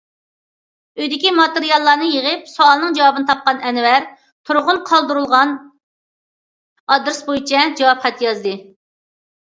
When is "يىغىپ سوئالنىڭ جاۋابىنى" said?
2.13-3.29